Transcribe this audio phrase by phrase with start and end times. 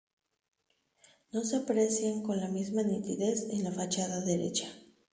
[1.31, 4.67] No se aprecian con la misma nitidez en la fachada derecha.